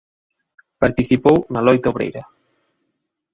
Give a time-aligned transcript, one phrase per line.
[0.81, 2.21] Participou na loita obreira.